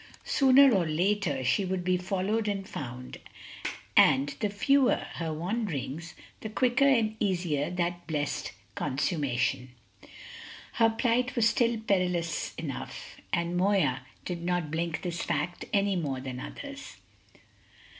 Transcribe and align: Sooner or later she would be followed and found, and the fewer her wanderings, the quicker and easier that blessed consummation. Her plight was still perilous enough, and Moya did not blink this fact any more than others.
Sooner 0.25 0.71
or 0.71 0.87
later 0.87 1.43
she 1.43 1.63
would 1.63 1.83
be 1.83 1.95
followed 1.95 2.47
and 2.47 2.67
found, 2.67 3.19
and 3.95 4.29
the 4.39 4.49
fewer 4.49 4.95
her 4.95 5.31
wanderings, 5.31 6.15
the 6.39 6.49
quicker 6.49 6.87
and 6.87 7.15
easier 7.19 7.69
that 7.69 8.07
blessed 8.07 8.51
consummation. 8.73 9.73
Her 10.73 10.89
plight 10.89 11.35
was 11.35 11.47
still 11.49 11.77
perilous 11.79 12.55
enough, 12.57 13.17
and 13.31 13.55
Moya 13.55 14.01
did 14.25 14.41
not 14.41 14.71
blink 14.71 15.03
this 15.03 15.21
fact 15.21 15.65
any 15.71 15.95
more 15.95 16.19
than 16.19 16.39
others. 16.39 16.97